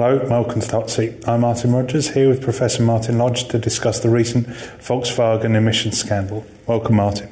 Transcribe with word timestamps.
Hello, 0.00 0.24
welcome 0.28 0.60
to 0.60 0.70
Hot 0.76 0.88
Seat. 0.88 1.26
I'm 1.26 1.40
Martin 1.40 1.72
Rogers 1.72 2.10
here 2.10 2.28
with 2.28 2.40
Professor 2.40 2.84
Martin 2.84 3.18
Lodge 3.18 3.48
to 3.48 3.58
discuss 3.58 3.98
the 3.98 4.08
recent 4.08 4.46
Volkswagen 4.46 5.56
emissions 5.56 5.98
scandal. 5.98 6.46
Welcome, 6.68 6.94
Martin. 6.94 7.28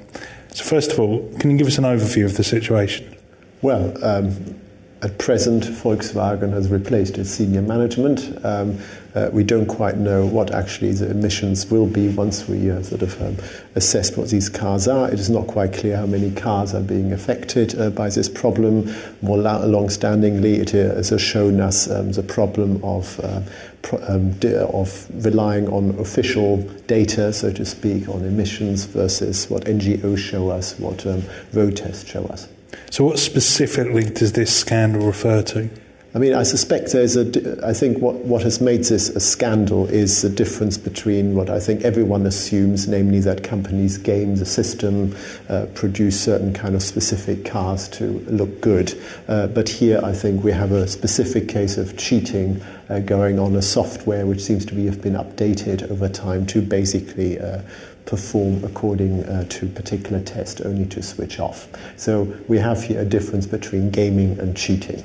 So, 0.52 0.64
first 0.64 0.90
of 0.90 0.98
all, 0.98 1.32
can 1.38 1.52
you 1.52 1.58
give 1.58 1.68
us 1.68 1.78
an 1.78 1.84
overview 1.84 2.24
of 2.24 2.36
the 2.36 2.42
situation? 2.42 3.14
Well, 3.62 4.04
um, 4.04 4.60
at 5.02 5.18
present, 5.18 5.64
Volkswagen 5.64 6.52
has 6.52 6.70
replaced 6.70 7.18
its 7.18 7.28
senior 7.28 7.60
management. 7.60 8.34
Um, 8.44 8.78
uh, 9.14 9.28
we 9.30 9.44
don't 9.44 9.66
quite 9.66 9.98
know 9.98 10.24
what 10.24 10.52
actually 10.52 10.92
the 10.92 11.10
emissions 11.10 11.70
will 11.70 11.86
be 11.86 12.08
once 12.08 12.48
we 12.48 12.70
uh, 12.70 12.82
sort 12.82 13.02
of 13.02 13.20
um, 13.20 13.36
assess 13.74 14.16
what 14.16 14.30
these 14.30 14.48
cars 14.48 14.88
are. 14.88 15.10
It 15.10 15.20
is 15.20 15.28
not 15.28 15.46
quite 15.48 15.74
clear 15.74 15.98
how 15.98 16.06
many 16.06 16.30
cars 16.30 16.74
are 16.74 16.82
being 16.82 17.12
affected 17.12 17.78
uh, 17.78 17.90
by 17.90 18.08
this 18.08 18.28
problem. 18.28 18.90
More 19.20 19.36
long-standingly, 19.36 20.60
it 20.60 20.70
has 20.70 21.20
shown 21.20 21.60
us 21.60 21.90
um, 21.90 22.12
the 22.12 22.22
problem 22.22 22.82
of 22.82 23.20
uh, 23.20 23.42
um, 24.08 24.34
of 24.72 25.06
relying 25.24 25.68
on 25.68 25.90
official 25.98 26.56
data, 26.88 27.32
so 27.32 27.52
to 27.52 27.64
speak, 27.64 28.08
on 28.08 28.24
emissions 28.24 28.86
versus 28.86 29.48
what 29.48 29.64
NGOs 29.64 30.18
show 30.18 30.50
us, 30.50 30.78
what 30.78 31.06
um, 31.06 31.22
road 31.52 31.76
tests 31.76 32.08
show 32.08 32.24
us. 32.26 32.48
So, 32.90 33.04
what 33.04 33.18
specifically 33.18 34.04
does 34.04 34.32
this 34.32 34.54
scandal 34.54 35.06
refer 35.06 35.42
to? 35.42 35.68
I 36.16 36.18
mean, 36.18 36.32
I 36.32 36.44
suspect 36.44 36.92
there's 36.92 37.14
a. 37.14 37.60
I 37.62 37.74
think 37.74 37.98
what, 37.98 38.14
what 38.24 38.40
has 38.40 38.58
made 38.58 38.84
this 38.84 39.10
a 39.10 39.20
scandal 39.20 39.84
is 39.84 40.22
the 40.22 40.30
difference 40.30 40.78
between 40.78 41.34
what 41.34 41.50
I 41.50 41.60
think 41.60 41.84
everyone 41.84 42.24
assumes, 42.24 42.88
namely 42.88 43.20
that 43.20 43.44
companies 43.44 43.98
game 43.98 44.36
the 44.36 44.46
system, 44.46 45.14
uh, 45.50 45.66
produce 45.74 46.18
certain 46.18 46.54
kind 46.54 46.74
of 46.74 46.82
specific 46.82 47.44
cars 47.44 47.86
to 47.90 48.20
look 48.30 48.62
good. 48.62 48.98
Uh, 49.28 49.48
but 49.48 49.68
here, 49.68 50.00
I 50.02 50.14
think 50.14 50.42
we 50.42 50.52
have 50.52 50.72
a 50.72 50.88
specific 50.88 51.50
case 51.50 51.76
of 51.76 51.98
cheating 51.98 52.62
uh, 52.88 53.00
going 53.00 53.38
on 53.38 53.54
a 53.54 53.60
software 53.60 54.24
which 54.24 54.40
seems 54.40 54.64
to 54.66 54.74
be 54.74 54.86
have 54.86 55.02
been 55.02 55.16
updated 55.16 55.90
over 55.90 56.08
time 56.08 56.46
to 56.46 56.62
basically 56.62 57.38
uh, 57.38 57.60
perform 58.06 58.64
according 58.64 59.24
uh, 59.24 59.44
to 59.48 59.68
particular 59.68 60.20
test 60.22 60.62
only 60.64 60.86
to 60.86 61.02
switch 61.02 61.38
off. 61.38 61.68
So 61.96 62.32
we 62.48 62.58
have 62.58 62.82
here 62.82 63.00
a 63.00 63.04
difference 63.04 63.46
between 63.46 63.90
gaming 63.90 64.38
and 64.38 64.56
cheating. 64.56 65.02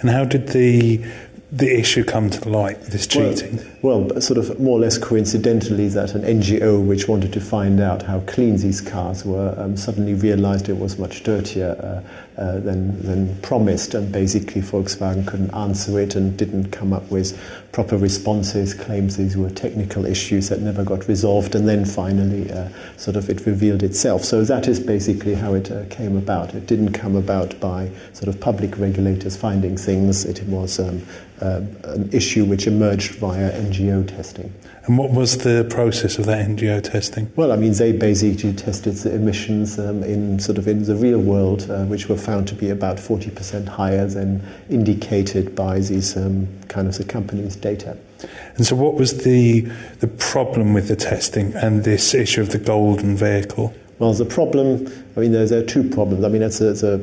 And 0.00 0.08
how 0.08 0.24
did 0.24 0.48
the 0.48 1.04
the 1.52 1.78
issue 1.78 2.02
come 2.02 2.28
to 2.28 2.48
light, 2.48 2.78
with 2.80 2.88
this 2.88 3.06
cheating? 3.06 3.58
Well, 3.80 4.00
well, 4.00 4.20
sort 4.20 4.38
of 4.38 4.58
more 4.58 4.78
or 4.78 4.80
less 4.80 4.98
coincidentally, 4.98 5.88
that 5.88 6.14
an 6.14 6.22
NGO 6.22 6.84
which 6.84 7.06
wanted 7.06 7.32
to 7.34 7.40
find 7.40 7.80
out 7.80 8.02
how 8.02 8.20
clean 8.20 8.56
these 8.56 8.80
cars 8.80 9.24
were 9.24 9.54
um, 9.56 9.76
suddenly 9.76 10.14
realized 10.14 10.68
it 10.68 10.76
was 10.76 10.98
much 10.98 11.22
dirtier 11.22 11.76
uh, 11.78 12.40
uh, 12.40 12.58
than, 12.58 13.00
than 13.02 13.36
promised, 13.42 13.94
and 13.94 14.10
basically 14.10 14.60
Volkswagen 14.60 15.24
couldn't 15.26 15.54
answer 15.54 16.00
it 16.00 16.16
and 16.16 16.36
didn't 16.36 16.70
come 16.72 16.92
up 16.92 17.08
with 17.10 17.40
proper 17.70 17.96
responses, 17.96 18.74
claims 18.74 19.16
these 19.16 19.36
were 19.36 19.50
technical 19.50 20.04
issues 20.04 20.48
that 20.48 20.60
never 20.60 20.82
got 20.82 21.06
resolved, 21.06 21.54
and 21.54 21.68
then 21.68 21.84
finally, 21.84 22.50
uh, 22.50 22.68
sort 22.96 23.16
of, 23.16 23.30
it 23.30 23.46
revealed 23.46 23.82
itself. 23.82 24.24
So 24.24 24.42
that 24.44 24.66
is 24.66 24.80
basically 24.80 25.34
how 25.34 25.54
it 25.54 25.70
uh, 25.70 25.84
came 25.90 26.16
about. 26.16 26.54
It 26.54 26.66
didn't 26.66 26.92
come 26.92 27.14
about 27.14 27.58
by 27.60 27.90
sort 28.14 28.28
of 28.28 28.40
public 28.40 28.78
regulators 28.78 29.36
finding 29.36 29.76
things. 29.76 30.24
It 30.24 30.42
was 30.44 30.80
um, 30.80 31.02
uh, 31.40 31.62
an 31.84 32.10
issue 32.12 32.44
which 32.44 32.66
emerged 32.66 33.12
via 33.16 33.50
NGO 33.52 34.06
testing. 34.06 34.52
And 34.86 34.96
what 34.98 35.10
was 35.10 35.38
the 35.38 35.66
process 35.68 36.16
of 36.16 36.26
that 36.26 36.46
NGO 36.46 36.80
testing? 36.80 37.30
Well, 37.34 37.50
I 37.50 37.56
mean, 37.56 37.72
they 37.72 37.90
basically 37.90 38.52
tested 38.52 38.94
the 38.94 39.14
emissions 39.14 39.80
um, 39.80 40.04
in 40.04 40.38
sort 40.38 40.58
of 40.58 40.68
in 40.68 40.84
the 40.84 40.94
real 40.94 41.18
world, 41.18 41.68
uh, 41.68 41.84
which 41.86 42.08
were 42.08 42.16
found 42.16 42.46
to 42.48 42.54
be 42.54 42.70
about 42.70 42.98
40% 42.98 43.66
higher 43.66 44.06
than 44.06 44.46
indicated 44.70 45.56
by 45.56 45.80
these 45.80 46.16
um, 46.16 46.46
kind 46.68 46.86
of 46.86 46.96
the 46.98 47.04
company's 47.04 47.56
data. 47.56 47.98
And 48.54 48.64
so, 48.64 48.76
what 48.76 48.94
was 48.94 49.24
the 49.24 49.62
the 49.98 50.08
problem 50.08 50.72
with 50.72 50.88
the 50.88 50.96
testing 50.96 51.52
and 51.54 51.84
this 51.84 52.14
issue 52.14 52.40
of 52.40 52.50
the 52.50 52.58
golden 52.58 53.16
vehicle? 53.16 53.74
Well, 53.98 54.12
the 54.12 54.26
problem, 54.26 54.92
I 55.16 55.20
mean, 55.20 55.32
there, 55.32 55.46
there 55.46 55.60
are 55.60 55.66
two 55.66 55.88
problems. 55.88 56.22
I 56.22 56.28
mean, 56.28 56.42
it's 56.42 56.60
a, 56.60 56.70
it's 56.70 56.82
a 56.82 56.98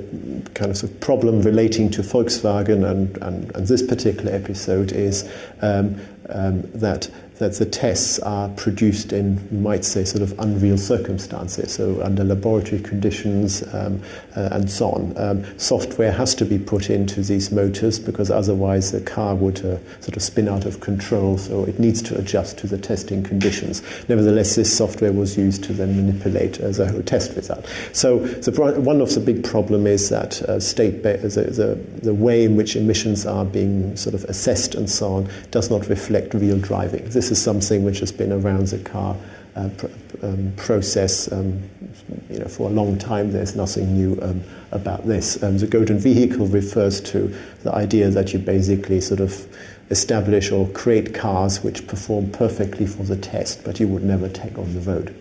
kind 0.53 0.69
of, 0.69 0.77
sort 0.77 0.91
of 0.91 0.99
problem 0.99 1.41
relating 1.41 1.89
to 1.91 2.01
Volkswagen, 2.03 2.87
and, 2.89 3.17
and, 3.17 3.55
and 3.55 3.67
this 3.67 3.81
particular 3.81 4.31
episode 4.31 4.91
is 4.91 5.27
um, 5.61 5.99
um, 6.29 6.61
that 6.73 7.09
that 7.39 7.53
the 7.53 7.65
tests 7.65 8.19
are 8.19 8.49
produced 8.49 9.11
in, 9.11 9.45
you 9.51 9.57
might 9.57 9.83
say, 9.83 10.03
sort 10.03 10.21
of 10.21 10.37
unreal 10.39 10.77
circumstances, 10.77 11.73
so 11.73 12.01
under 12.03 12.23
laboratory 12.23 12.81
conditions 12.81 13.63
um, 13.73 14.01
uh, 14.35 14.49
and 14.51 14.69
so 14.69 14.91
on. 14.91 15.17
Um, 15.17 15.59
software 15.59 16.11
has 16.11 16.35
to 16.35 16.45
be 16.45 16.59
put 16.59 16.89
into 16.89 17.21
these 17.21 17.51
motors 17.51 17.99
because 17.99 18.29
otherwise 18.29 18.91
the 18.91 19.01
car 19.01 19.35
would 19.35 19.59
uh, 19.59 19.77
sort 20.01 20.15
of 20.15 20.21
spin 20.21 20.47
out 20.47 20.65
of 20.65 20.79
control, 20.79 21.37
so 21.37 21.63
it 21.63 21.79
needs 21.79 22.01
to 22.03 22.17
adjust 22.17 22.57
to 22.59 22.67
the 22.67 22.77
testing 22.77 23.23
conditions. 23.23 23.81
Nevertheless, 24.07 24.55
this 24.55 24.75
software 24.75 25.11
was 25.11 25.37
used 25.37 25.63
to 25.65 25.73
then 25.73 25.95
manipulate 25.95 26.59
as 26.59 26.79
a 26.79 26.87
whole 26.87 27.03
test 27.03 27.35
result. 27.35 27.65
So 27.93 28.19
the, 28.19 28.51
one 28.79 29.01
of 29.01 29.13
the 29.13 29.19
big 29.19 29.43
problem 29.43 29.87
is 29.87 30.09
that 30.09 30.41
uh, 30.43 30.59
state 30.59 31.01
ba- 31.01 31.17
the, 31.17 31.29
the, 31.29 31.79
the 32.01 32.13
way 32.13 32.43
in 32.43 32.55
which 32.55 32.75
emissions 32.75 33.25
are 33.25 33.45
being 33.45 33.95
sort 33.95 34.13
of 34.13 34.23
assessed 34.25 34.75
and 34.75 34.89
so 34.89 35.13
on 35.13 35.29
does 35.51 35.69
not 35.69 35.87
reflect 35.89 36.33
real 36.33 36.59
driving. 36.59 37.03
This 37.05 37.22
is 37.31 37.41
something 37.41 37.83
which 37.83 37.99
has 37.99 38.11
been 38.11 38.31
around 38.31 38.67
the 38.67 38.79
car 38.79 39.15
uh, 39.55 39.69
pr- 39.77 39.87
um, 40.23 40.53
process 40.57 41.31
um, 41.31 41.61
you 42.29 42.39
know, 42.39 42.47
for 42.47 42.69
a 42.69 42.73
long 42.73 42.97
time. 42.97 43.31
There's 43.31 43.55
nothing 43.55 43.93
new 43.93 44.19
um, 44.21 44.43
about 44.71 45.05
this. 45.05 45.41
Um, 45.43 45.57
the 45.57 45.67
golden 45.67 45.99
vehicle 45.99 46.47
refers 46.47 47.01
to 47.01 47.35
the 47.63 47.73
idea 47.73 48.09
that 48.09 48.33
you 48.33 48.39
basically 48.39 49.01
sort 49.01 49.19
of 49.19 49.47
establish 49.89 50.51
or 50.51 50.67
create 50.69 51.13
cars 51.13 51.63
which 51.63 51.85
perform 51.87 52.31
perfectly 52.31 52.85
for 52.85 53.03
the 53.03 53.17
test, 53.17 53.63
but 53.63 53.79
you 53.79 53.87
would 53.87 54.03
never 54.03 54.29
take 54.29 54.57
on 54.57 54.73
the 54.73 54.81
road. 54.81 55.15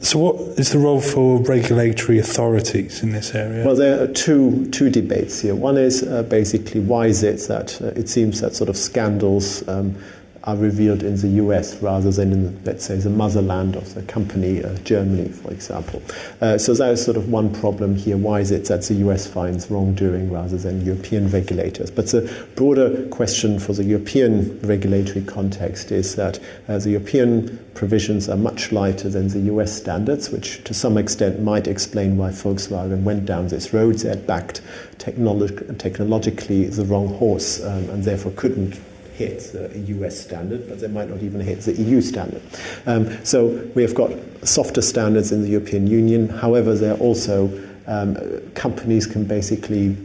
So, 0.00 0.18
what 0.18 0.58
is 0.58 0.70
the 0.70 0.78
role 0.78 1.00
for 1.00 1.38
regulatory 1.38 2.18
authorities 2.18 3.02
in 3.02 3.12
this 3.12 3.34
area? 3.34 3.66
Well, 3.66 3.74
there 3.74 4.02
are 4.02 4.06
two 4.06 4.66
two 4.70 4.88
debates 4.88 5.40
here. 5.40 5.54
One 5.54 5.76
is 5.76 6.02
uh, 6.02 6.22
basically 6.22 6.80
why 6.80 7.06
is 7.06 7.22
it 7.22 7.46
that 7.48 7.80
uh, 7.82 7.86
it 7.88 8.08
seems 8.08 8.40
that 8.40 8.54
sort 8.54 8.70
of 8.70 8.76
scandals 8.76 9.66
um, 9.68 9.96
are 10.44 10.56
revealed 10.56 11.02
in 11.02 11.16
the 11.16 11.28
US 11.42 11.80
rather 11.80 12.10
than 12.10 12.32
in, 12.32 12.64
let's 12.64 12.84
say, 12.84 12.96
the 12.96 13.08
motherland 13.08 13.76
of 13.76 13.94
the 13.94 14.02
company, 14.02 14.62
uh, 14.62 14.76
Germany, 14.84 15.28
for 15.30 15.50
example. 15.50 16.02
Uh, 16.40 16.58
so 16.58 16.74
that 16.74 16.92
is 16.92 17.02
sort 17.02 17.16
of 17.16 17.30
one 17.30 17.52
problem 17.52 17.96
here. 17.96 18.18
Why 18.18 18.40
is 18.40 18.50
it 18.50 18.66
that 18.66 18.82
the 18.82 18.94
US 19.06 19.26
finds 19.26 19.70
wrongdoing 19.70 20.30
rather 20.30 20.58
than 20.58 20.84
European 20.84 21.28
regulators? 21.30 21.90
But 21.90 22.08
the 22.08 22.30
broader 22.56 23.06
question 23.08 23.58
for 23.58 23.72
the 23.72 23.84
European 23.84 24.60
regulatory 24.60 25.24
context 25.24 25.90
is 25.90 26.14
that 26.16 26.38
uh, 26.68 26.78
the 26.78 26.90
European 26.90 27.58
provisions 27.74 28.28
are 28.28 28.36
much 28.36 28.70
lighter 28.70 29.08
than 29.08 29.28
the 29.28 29.52
US 29.52 29.72
standards, 29.72 30.30
which 30.30 30.62
to 30.64 30.74
some 30.74 30.98
extent 30.98 31.40
might 31.40 31.66
explain 31.66 32.18
why 32.18 32.28
Volkswagen 32.30 33.02
went 33.02 33.24
down 33.24 33.48
this 33.48 33.72
road. 33.72 33.94
They 33.96 34.10
had 34.10 34.26
backed 34.26 34.60
technolog- 34.98 35.78
technologically 35.78 36.66
the 36.66 36.84
wrong 36.84 37.08
horse 37.14 37.64
um, 37.64 37.88
and 37.88 38.04
therefore 38.04 38.32
couldn't 38.32 38.78
hit 39.14 39.52
the 39.52 39.78
US 39.78 40.20
standard, 40.20 40.68
but 40.68 40.80
they 40.80 40.88
might 40.88 41.08
not 41.08 41.22
even 41.22 41.40
hit 41.40 41.60
the 41.60 41.72
EU 41.72 42.00
standard. 42.00 42.42
Um, 42.86 43.24
so 43.24 43.46
we 43.74 43.82
have 43.82 43.94
got 43.94 44.12
softer 44.46 44.82
standards 44.82 45.32
in 45.32 45.42
the 45.42 45.48
European 45.48 45.86
Union. 45.86 46.28
However, 46.28 46.74
there 46.74 46.94
are 46.94 46.98
also 46.98 47.48
um, 47.86 48.16
companies 48.54 49.06
can 49.06 49.24
basically 49.24 49.96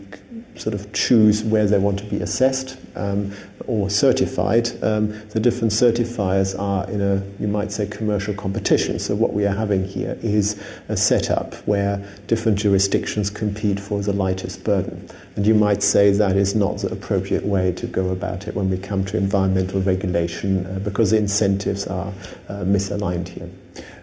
sort 0.56 0.76
of 0.76 0.92
choose 0.94 1.44
where 1.44 1.66
they 1.66 1.80
want 1.80 1.98
to 2.00 2.06
be 2.06 2.22
assessed 2.22 2.78
um, 2.96 3.32
or 3.70 3.88
certified. 3.88 4.68
Um, 4.84 5.10
the 5.30 5.40
different 5.40 5.72
certifiers 5.72 6.58
are 6.58 6.90
in 6.90 7.02
a, 7.02 7.24
you 7.40 7.48
might 7.48 7.72
say, 7.72 7.86
commercial 7.86 8.34
competition. 8.34 8.98
So 8.98 9.14
what 9.14 9.34
we 9.34 9.46
are 9.46 9.54
having 9.54 9.86
here 9.86 10.18
is 10.24 10.60
a 10.88 10.98
setup 10.98 11.54
where 11.68 12.04
different 12.26 12.58
jurisdictions 12.58 13.30
compete 13.30 13.80
for 13.80 14.02
the 14.02 14.12
lightest 14.12 14.64
burden. 14.64 15.08
And 15.36 15.46
you 15.46 15.54
might 15.54 15.84
say 15.84 16.10
that 16.10 16.36
is 16.36 16.56
not 16.56 16.80
the 16.80 16.92
appropriate 16.92 17.46
way 17.46 17.72
to 17.74 17.86
go 17.86 18.10
about 18.10 18.48
it 18.48 18.56
when 18.56 18.72
we 18.72 18.78
come 18.80 19.06
to 19.06 19.18
environmental 19.18 19.82
regulation 19.82 20.66
uh, 20.66 20.80
because 20.80 21.12
the 21.12 21.18
incentives 21.18 21.86
are 21.86 22.12
uh, 22.48 22.64
misaligned 22.64 23.28
here. 23.28 23.50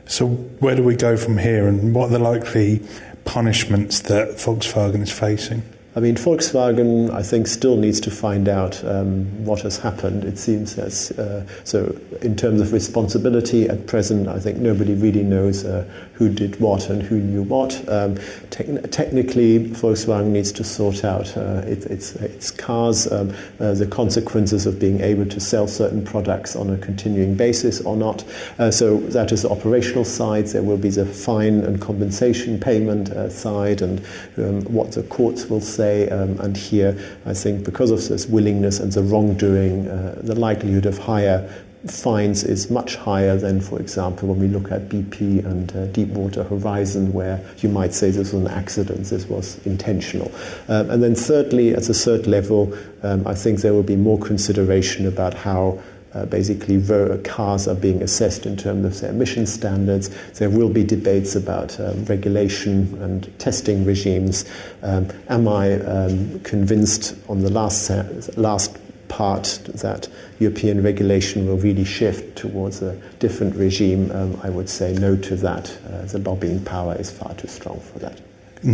So 0.06 0.28
where 0.28 0.76
do 0.76 0.84
we 0.84 0.94
go 0.94 1.16
from 1.16 1.38
here 1.38 1.66
and 1.66 1.92
what 1.92 2.06
are 2.06 2.12
the 2.12 2.18
likely 2.20 2.86
punishments 3.24 3.98
that 4.02 4.28
Volkswagen 4.36 5.02
is 5.02 5.10
facing? 5.10 5.64
I 5.96 6.00
mean, 6.00 6.14
Volkswagen, 6.14 7.10
I 7.10 7.22
think, 7.22 7.46
still 7.46 7.78
needs 7.78 8.00
to 8.02 8.10
find 8.10 8.50
out 8.50 8.84
um, 8.84 9.24
what 9.46 9.62
has 9.62 9.78
happened. 9.78 10.24
It 10.24 10.36
seems 10.36 10.78
as 10.78 11.10
uh, 11.12 11.46
so. 11.64 11.98
In 12.20 12.36
terms 12.36 12.60
of 12.60 12.72
responsibility, 12.72 13.68
at 13.68 13.86
present, 13.86 14.28
I 14.28 14.38
think 14.38 14.58
nobody 14.58 14.94
really 14.94 15.22
knows 15.22 15.64
uh, 15.64 15.84
who 16.14 16.28
did 16.28 16.60
what 16.60 16.90
and 16.90 17.02
who 17.02 17.18
knew 17.18 17.42
what. 17.42 17.88
Um, 17.88 18.16
te- 18.50 18.76
technically, 18.88 19.70
Volkswagen 19.70 20.32
needs 20.32 20.52
to 20.52 20.64
sort 20.64 21.02
out 21.02 21.34
uh, 21.36 21.62
it, 21.66 21.86
its 21.86 22.14
its 22.16 22.50
cars, 22.50 23.10
um, 23.10 23.34
uh, 23.58 23.72
the 23.72 23.86
consequences 23.86 24.66
of 24.66 24.78
being 24.78 25.00
able 25.00 25.24
to 25.26 25.40
sell 25.40 25.66
certain 25.66 26.04
products 26.04 26.56
on 26.56 26.68
a 26.68 26.76
continuing 26.76 27.36
basis 27.36 27.80
or 27.80 27.96
not. 27.96 28.22
Uh, 28.58 28.70
so 28.70 28.98
that 28.98 29.32
is 29.32 29.42
the 29.42 29.50
operational 29.50 30.04
side. 30.04 30.46
There 30.48 30.62
will 30.62 30.76
be 30.76 30.90
the 30.90 31.06
fine 31.06 31.60
and 31.60 31.80
compensation 31.80 32.60
payment 32.60 33.10
uh, 33.10 33.30
side, 33.30 33.80
and 33.80 34.04
um, 34.36 34.62
what 34.64 34.92
the 34.92 35.02
courts 35.04 35.46
will 35.46 35.62
say 35.62 35.85
play. 35.86 36.08
Um, 36.10 36.38
and 36.40 36.56
here, 36.56 36.96
I 37.24 37.34
think 37.34 37.64
because 37.64 37.90
of 37.90 38.06
this 38.08 38.26
willingness 38.26 38.80
and 38.80 38.92
the 38.92 39.02
wrongdoing, 39.02 39.88
uh, 39.88 40.20
the 40.22 40.34
likelihood 40.34 40.86
of 40.86 40.98
higher 40.98 41.48
fines 41.86 42.42
is 42.42 42.68
much 42.68 42.96
higher 42.96 43.36
than, 43.36 43.60
for 43.60 43.78
example, 43.80 44.28
when 44.28 44.40
we 44.40 44.48
look 44.48 44.72
at 44.72 44.88
BP 44.88 45.44
and 45.44 45.70
uh, 45.76 45.86
Deepwater 45.86 46.42
Horizon, 46.42 47.12
where 47.12 47.40
you 47.58 47.68
might 47.68 47.94
say 47.94 48.10
this 48.10 48.32
was 48.32 48.42
an 48.42 48.48
accident, 48.48 49.06
this 49.06 49.26
was 49.26 49.64
intentional. 49.66 50.32
Um, 50.68 50.90
and 50.90 51.02
then, 51.02 51.14
thirdly, 51.14 51.74
at 51.74 51.84
the 51.84 51.94
third 51.94 52.26
level, 52.26 52.76
um, 53.02 53.24
I 53.26 53.34
think 53.34 53.60
there 53.60 53.72
will 53.72 53.84
be 53.84 53.96
more 53.96 54.18
consideration 54.18 55.06
about 55.06 55.34
how. 55.34 55.78
Uh, 56.16 56.24
basically, 56.24 56.80
cars 57.24 57.68
are 57.68 57.74
being 57.74 58.02
assessed 58.02 58.46
in 58.46 58.56
terms 58.56 58.86
of 58.86 59.00
their 59.00 59.10
emission 59.10 59.46
standards. 59.46 60.08
There 60.38 60.48
will 60.48 60.70
be 60.70 60.82
debates 60.82 61.36
about 61.36 61.78
um, 61.78 62.06
regulation 62.06 62.96
and 63.02 63.38
testing 63.38 63.84
regimes. 63.84 64.46
Um, 64.82 65.08
am 65.28 65.46
I 65.46 65.74
um, 65.80 66.40
convinced 66.40 67.14
on 67.28 67.40
the 67.40 67.50
last, 67.50 67.90
last 68.38 68.78
part 69.08 69.60
that 69.74 70.08
European 70.38 70.82
regulation 70.82 71.46
will 71.46 71.58
really 71.58 71.84
shift 71.84 72.38
towards 72.38 72.80
a 72.80 72.96
different 73.18 73.54
regime, 73.54 74.10
um, 74.12 74.40
I 74.42 74.48
would 74.48 74.70
say 74.70 74.94
no 74.94 75.16
to 75.16 75.36
that. 75.36 75.76
Uh, 75.86 76.06
the 76.06 76.18
lobbying 76.18 76.64
power 76.64 76.96
is 76.98 77.10
far 77.10 77.34
too 77.34 77.48
strong 77.48 77.78
for 77.80 77.98
that. 77.98 78.18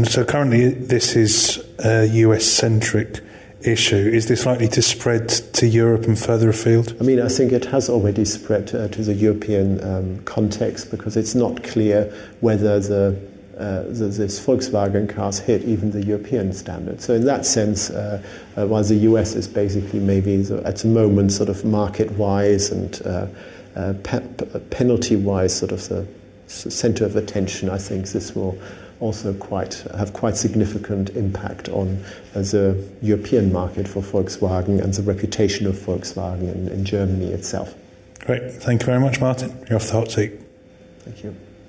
So 0.09 0.25
currently, 0.25 0.69
this 0.69 1.17
is 1.17 1.65
US 1.85 2.45
centric 2.45 3.21
issue. 3.65 3.97
Is 3.97 4.27
this 4.29 4.47
likely 4.47 4.69
to 4.69 4.83
spread 4.83 5.29
to 5.29 5.67
Europe 5.67 6.05
and 6.05 6.19
further 6.19 6.49
afield? 6.49 6.97
I 7.01 7.05
mean, 7.05 7.21
I 7.21 7.29
think 7.29 7.53
it 7.53 7.67
has 7.67 7.89
already 7.89 8.25
spread 8.25 8.75
uh, 8.75 8.89
to 8.89 9.03
the 9.03 9.15
European 9.15 9.83
um, 9.85 10.19
context 10.25 10.91
because 10.91 11.17
it's 11.17 11.35
not 11.35 11.63
clear 11.63 12.13
whether 12.41 12.81
the 12.81 13.17
uh, 13.59 13.85
this 13.89 14.45
Volkswagen 14.45 15.09
cars 15.09 15.39
hit 15.39 15.63
even 15.65 15.91
the 15.91 16.05
European 16.05 16.53
standard. 16.53 17.01
So 17.01 17.15
in 17.15 17.25
that 17.27 17.45
sense, 17.47 17.91
uh, 17.91 18.23
uh, 18.57 18.67
while 18.67 18.83
the 18.83 18.97
US 18.97 19.35
is 19.35 19.47
basically 19.47 20.01
maybe 20.01 20.41
at 20.65 20.77
the 20.79 20.89
moment 20.89 21.33
sort 21.33 21.49
of 21.49 21.65
market-wise 21.65 22.71
and 22.71 23.01
uh, 23.05 23.27
uh, 23.77 23.95
pe- 24.03 24.27
penalty-wise 24.71 25.57
sort 25.57 25.71
of 25.71 25.89
the 25.89 26.07
center 26.49 27.05
of 27.05 27.15
attention, 27.15 27.71
I 27.71 27.79
think 27.79 28.09
this 28.09 28.35
will 28.35 28.59
also 29.03 29.35
quite 29.35 29.75
have 29.97 30.13
quite 30.13 30.37
significant 30.37 31.11
impact 31.11 31.69
on 31.69 32.03
uh, 32.35 32.41
the 32.41 32.89
European 33.03 33.53
market 33.53 33.89
for 33.89 34.01
Volkswagen 34.01 34.81
and 34.83 34.95
the 34.95 35.03
reputation 35.03 35.67
of 35.67 35.75
Volkswagen 35.75 36.55
in, 36.55 36.69
in 36.69 36.85
Germany 36.85 37.33
itself. 37.33 37.75
Great. 38.21 38.53
Thank 38.53 38.83
you 38.83 38.87
very 38.87 39.01
much, 39.01 39.21
Martin. 39.21 39.51
You're 39.69 39.77
off 39.77 39.89
the 39.89 39.93
hot 39.93 40.13
seat. 40.13 40.33
Thank 41.01 41.25
you. 41.25 41.35